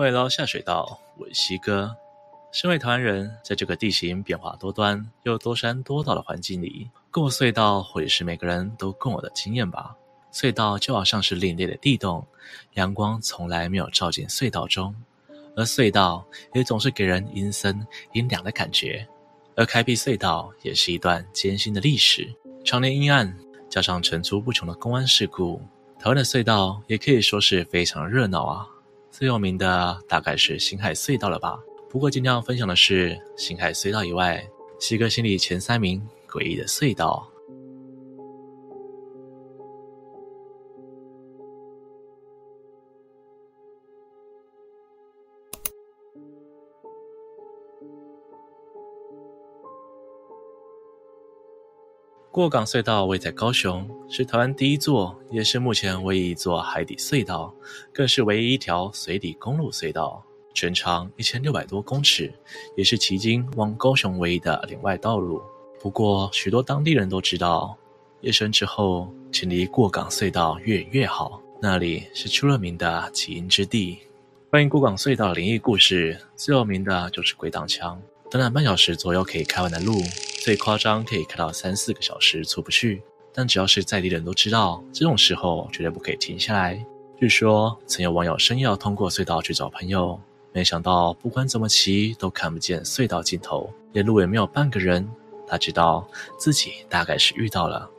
[0.00, 1.94] 欢迎来到下水道，我是西哥。
[2.52, 9.94] 身为台湾人，在这个地形变化多端又多山多岛的环境里，过隧道或许是每个人都共有的经验吧。
[10.32, 12.26] 隧道就好像是另类的地洞，
[12.76, 14.96] 阳光从来没有照进隧道中，
[15.54, 16.24] 而隧道
[16.54, 19.06] 也总是给人阴森阴凉的感觉。
[19.54, 23.36] 而开辟隧道也是一段艰辛的历史，常年阴暗，
[23.68, 25.60] 加上层出不穷的公安事故，
[25.98, 28.66] 台湾的隧道也可以说是非常热闹啊。
[29.20, 31.60] 最有名的大概是星海隧道了吧？
[31.90, 34.42] 不过今天要分享的是星海隧道以外，
[34.78, 37.29] 西哥心里前三名诡异的隧道。
[52.32, 57.52] 过港隧道位在高雄，是台湾第一座，也是目前唯一一座海底隧道，
[57.92, 60.22] 更是唯一一条水底公路隧道，
[60.54, 62.32] 全长一千六百多公尺，
[62.76, 65.42] 也是旗津往高雄唯一的连外道路。
[65.80, 67.76] 不过，许多当地人都知道，
[68.20, 73.98] 夜深之后，请离过港隧道越远越好，那里是出了名的起因之地。
[74.50, 80.00] 关于过港隧道灵异故事，最有名的就是鬼挡墙，短短半小时左右可以开完的路。
[80.40, 83.02] 最夸张可以开到三四个小时出不去，
[83.34, 86.80] 但只要是在地人都知道，这种时候绝对不可以停下来。
[87.18, 90.18] 据说曾有网友深夜要通过隧道去找朋友，
[90.52, 95.10] 没想到不管怎么骑都看不见隧道尽头，沿路也没有半个人。
[95.48, 96.08] 他知道
[96.38, 97.90] 自己大概是遇到了，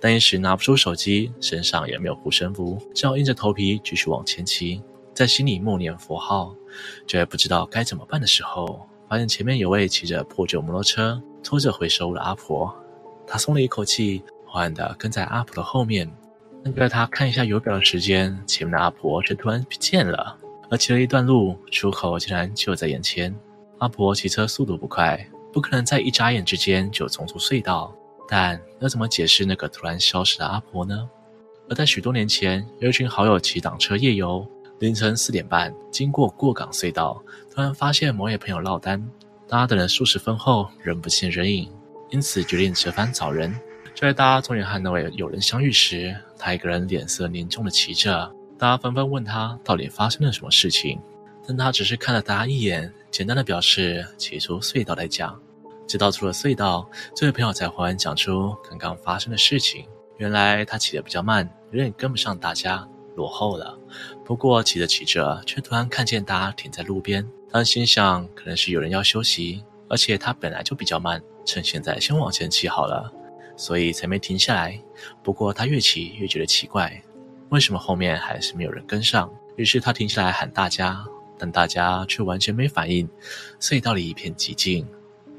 [0.00, 4.80] 但一时拿不出手机，身上也没有护身符，只好硬着头皮继续往前骑，
[5.12, 6.54] 在心里默念佛号。
[7.08, 11.20] 却不知道该怎么办的时候，发现前面有位骑着破旧摩托车。
[11.42, 12.72] 拖着回收物的阿婆，
[13.26, 16.08] 他松了一口气，缓缓地跟在阿婆的后面。
[16.62, 20.36] 但就在他看一下油表的时间，前面的阿婆却突然不见了。
[20.70, 23.34] 而骑了一段路，出口竟然就在眼前。
[23.78, 27.92] 阿婆骑车速度不快，不可能在一眨眼之间就冲出隧道。
[28.28, 31.08] 但要怎么解释那个突然消失的阿婆呢？
[31.70, 34.46] 而在许多年前，有一群好友骑档车夜游，
[34.80, 39.06] 凌晨四点半经过过港隧道，突然发现某位朋友落单。
[39.46, 41.70] 大家等了数十分后，仍不见人影，
[42.08, 43.54] 因此决定折返找人。
[43.94, 48.34] 就在大家终于和那位友人相遇时，他一个人脸色凝重地骑着。
[48.58, 50.98] 大家纷纷问他到底发生了什么事情，
[51.46, 55.38] 但他只是看了大家一眼，简单的表示骑出隧道来讲。
[55.86, 59.84] 直到出了隧道，这位朋友才缓缓讲出刚刚发生的事情。
[60.16, 62.88] 原来他骑得比较慢，人也跟不上大家，
[63.20, 63.78] 落后了。
[64.24, 67.28] 不过骑着骑着，却突然看见他停在路边。
[67.52, 73.12] 他心想，可能是有人要休息，而且他本来就比较慢，趁现在先往前骑好了，
[73.56, 74.80] 所以才没停下来。
[75.22, 77.02] 不过他越骑越觉得奇怪，
[77.50, 79.30] 为什么后面还是没有人跟上？
[79.56, 81.04] 于是他停下来喊大家，
[81.38, 83.06] 但大家却完全没反应。
[83.60, 84.86] 隧道里一片寂静，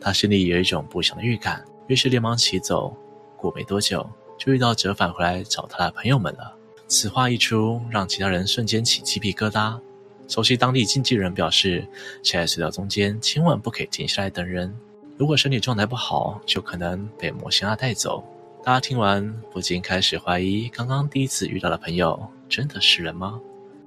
[0.00, 2.94] 他心里有一种不祥的预感，于是连忙骑走。
[3.36, 6.54] 过没多久，就遇到折返回来找他的朋友们了。
[6.90, 9.78] 此话一出，让其他人瞬间起鸡皮疙瘩。
[10.26, 11.86] 熟悉当地经纪人表示，
[12.20, 14.74] 骑在隧道中间千万不可以停下来等人，
[15.16, 18.24] 如果身体状态不好，就可能被魔仙带走。
[18.64, 23.40] 大家听完不禁开始怀疑，刚刚第一次遇到的朋友真的是人吗？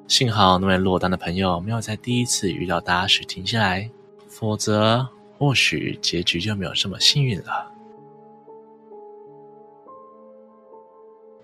[0.07, 3.89] 幸好那位落单的朋友没有在第一次遇到大家时停下来，
[4.29, 5.05] 否则
[5.37, 7.72] 或许结局就没有这么幸运了。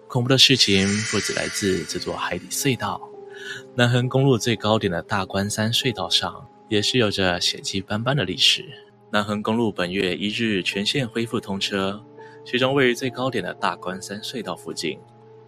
[0.09, 2.99] 恐怖的事情不止来自这座海底隧道。
[3.75, 8.65] 南横公路最高点的大关山隧道上，也是有着血迹斑斑的历史。
[9.11, 12.03] 南横公路本月一日全线恢复通车，
[12.43, 14.99] 其中位于最高点的大关山隧道附近，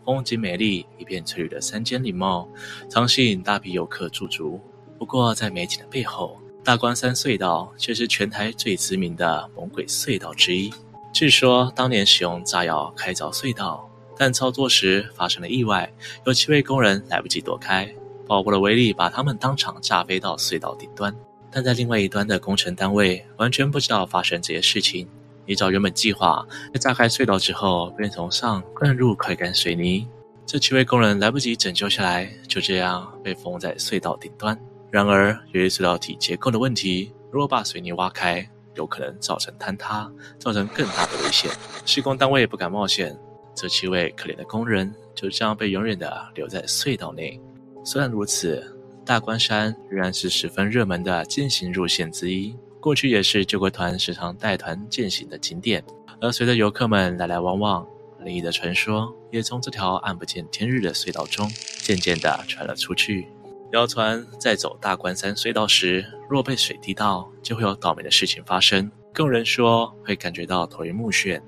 [0.05, 2.47] 风景美丽，一片翠绿的山间林茂，
[2.87, 4.61] 常吸引大批游客驻足。
[4.99, 10.71] 不过，在美景的背后，大关山隧道却是全台最知名的猛鬼隧道之一。
[11.11, 13.87] 据说当年使用炸药开凿隧道。
[14.21, 15.91] 但操作时发生了意外，
[16.27, 17.91] 有七位工人来不及躲开，
[18.27, 21.11] 爆破的威力把他们当场炸飞到隧道顶端。
[21.49, 25.09] 但在另外一端的工程单位完全不知道发生这些事情，
[25.47, 30.07] 依照原本计划，在炸开隧道之后，便从上灌入快干水泥。
[30.45, 34.55] 这七位工人来不及拯救下来，就这样被封在隧道顶端。
[34.91, 40.07] 然而，由于隧道体结构的问题，如果把水泥挖开，有可能造成坍塌，
[40.37, 41.49] 造成更大的危险。
[41.87, 43.17] 施工单位也不敢冒险。
[43.55, 47.39] 这七位可怜的工人就这样被永远的留在隧道内。
[47.83, 48.63] 虽然如此，
[49.05, 55.83] 大关山仍然是十分热门的健行路线之一，过去也是救国团时常带团健行的景点。
[56.19, 57.85] 而随着游客们来来往往，
[58.23, 61.49] 灵异的传说也从这条暗不见天日的隧道中
[61.79, 63.27] 渐渐的传了出去。
[63.73, 68.91] 谣传在走大关山隧道时，若被水滴到，就会有倒霉的事情发生。
[69.13, 71.41] 更有人说会感觉到头晕目眩，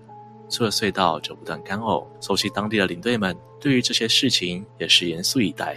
[0.54, 2.06] 出了隧道就不断干呕。
[2.22, 5.76] 熟悉当地的领队们对于这些事情也是严肃以待。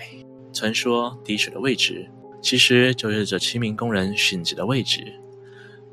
[0.52, 2.06] 传说滴水的位置，
[2.42, 5.02] 其实就是这七名工人殉职的位置。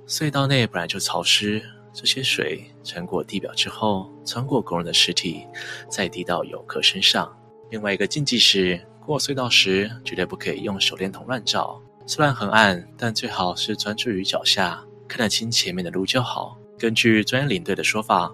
[0.06, 1.64] 隧道内本来就潮湿，
[1.94, 5.48] 这些水穿过地表之后，穿过工人的尸体，
[5.90, 7.34] 再滴到游客身上。
[7.72, 11.82] 另外一个禁忌是，过隧道时绝对不可以用手电筒乱照。
[12.06, 16.58] 虽然很暗，但最好是专注于脚下，看得清前面的路就好。
[16.78, 18.34] 根据专业领队的说法，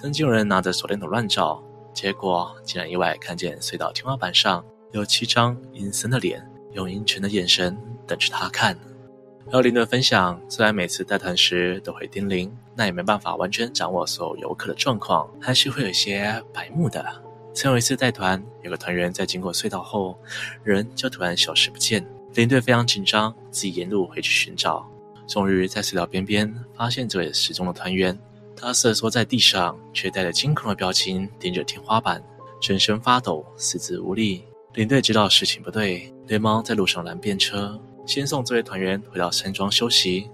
[0.00, 1.60] 曾经有人拿着手电筒乱照，
[1.92, 6.40] 结果竟然意外看见隧道天花板上有七张阴森的脸，
[6.72, 8.78] 用阴沉的眼神等着他看。
[9.50, 17.04] 还有林队分享，虽然每次带团时都会叮咛，那也没办法完全掌握所有游客的状况，还是会有些白目的。
[17.52, 20.16] 曾有一次带团，有个团员在经过隧道后，
[20.62, 22.06] 人就突然消失不见。
[22.34, 24.88] 领队非常紧张，自己沿路回去寻找，
[25.26, 28.16] 终于在隧道边边发现这位失踪的团员。
[28.60, 32.20] 他瑟缩在地上，却带着惊恐的表情盯着天花板，
[32.60, 34.44] 全身发抖，四肢无力。
[34.74, 40.28] 领队知道事情不对，连忙在路上拦便车，先送这位团员回到山庄休息。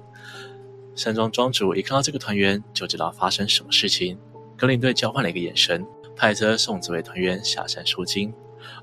[0.95, 4.19] 山庄庄主一看到这个团员，就知道发生什么事情，
[4.57, 5.85] 跟领队交换了一个眼神。
[6.17, 8.33] 派车送这位团员下山收惊，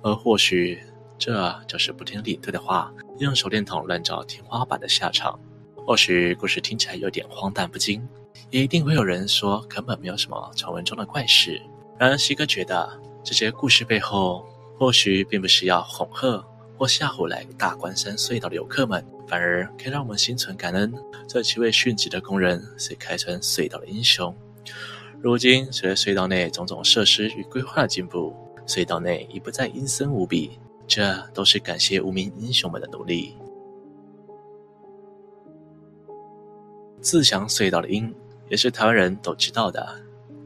[0.03, 0.79] 而或许
[1.17, 5.39] 这就是不听领队的话，用手电筒乱照天花板的下场。
[5.75, 8.07] 或许故事听起来有点荒诞不经，
[8.49, 11.61] 也一定会有人说根本没有什么传闻中的怪事。
[11.97, 12.89] 然而西哥觉得
[13.23, 14.45] 这些故事背后，
[14.77, 16.43] 或许并不是要恐吓
[16.77, 20.93] 或吓唬来大关山隧道的游客们，反而可以让我们心存感恩，
[21.27, 24.35] 这七位殉职的工人是开穿隧道的英雄。
[25.21, 28.35] 如今，随着隧道内种种设施与规划的进步，
[28.65, 30.59] 隧道内已不再阴森无比。
[30.87, 33.35] 这都是感谢无名英雄们的努力。
[37.01, 38.13] 自强隧道的阴，
[38.47, 39.85] 也是台湾人都知道的。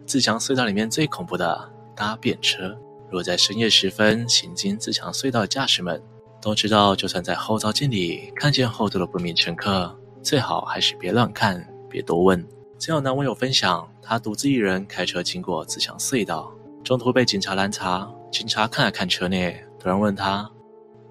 [0.05, 2.69] 自强隧道里面最恐怖的搭便车。
[3.05, 6.01] 如果在深夜时分行经自强隧道的驾驶们
[6.41, 12.45] 都知道，就算在后照镜里看见后座的不明乘客，最好还是别乱看，别多问。
[12.79, 16.51] 曾有男网友分享，他独自一人开车经过自强隧道，
[16.83, 18.09] 中途被警察拦查。
[18.31, 20.49] 警察看了看车内，突然问他：“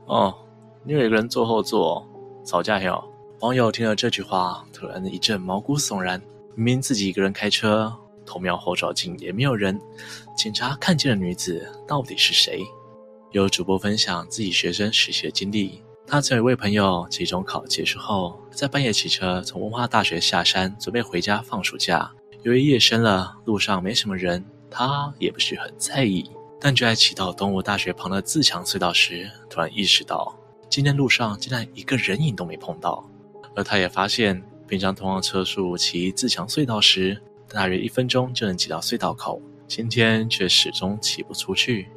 [0.07, 0.35] 哦，
[0.85, 2.07] 你有一个人坐后座，
[2.45, 3.03] 吵架没有？”
[3.41, 6.21] 网友听了这句话，突然一阵毛骨悚然。
[6.57, 7.93] 明明自己一个人开车，
[8.25, 9.79] 偷瞄后照镜也没有人，
[10.37, 12.63] 警察看见的女子到底是谁？
[13.33, 15.83] 有主播分享自己学生实习的经历。
[16.07, 22.11] 他曾有一位朋友，期中考结束后，在半夜骑车从文化大学下山，准备回家放暑假。
[22.43, 26.31] 由于夜深了，路上没什么人，他也不是很在意。
[26.61, 30.35] 但就在骑到东吴大学旁的自强隧道时，突然意识到，
[30.71, 33.05] 今天路上竟然一个人影都没碰到。
[33.55, 41.89] 而他也发现，平常通往车速骑自强隧道时，大约一分钟就能挤到隧道口，今天却始终骑不出去。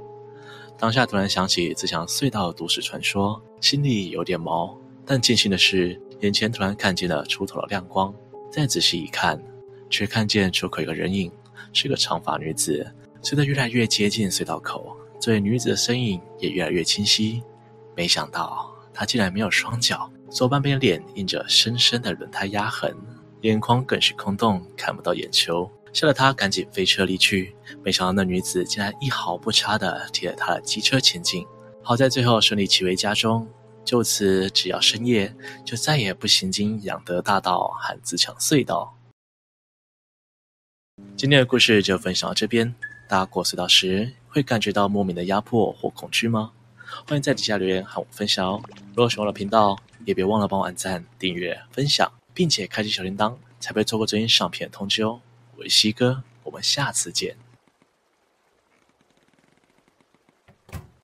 [0.78, 4.78] 当下突然想起自强隧道的都市传说，心里有点毛。
[5.06, 8.14] 但庆幸的是，眼前突然看见了出口的亮光。
[8.52, 9.42] 再仔细一看，
[9.90, 11.32] 却看见出口一个人影，
[11.74, 12.86] 是个长发女子。
[13.22, 17.42] 随着越来越接近隧道口，这位女子的身影也越来越清晰。
[17.96, 22.92] 没想到他竟然没有双脚，左半边脸印着深深的轮胎压痕，
[23.42, 25.72] 眼眶更是空洞，看不到眼球。
[25.94, 31.46] 吓得他赶紧飞车离去，没想到那女子竟然一毫不差的贴着他的机车前进。
[31.84, 33.48] 好在最后顺利骑回家中，
[33.86, 35.32] 就此只要深夜
[35.64, 38.98] 就再也不行经仰德大道和自强隧道。
[41.16, 42.74] 今天的故事就分享到这边。
[43.08, 46.52] 大家过隧道时会感觉到莫名的压迫或恐惧吗？
[47.06, 48.62] 欢迎在底下留言和我分享哦。
[48.90, 55.22] 如果喜欢我的频道，也别忘了帮我按赞、订阅、分享，并且开启小铃铛，才不会错过最新上片通知哦。
[55.58, 57.47] 我是西哥，我们下次见。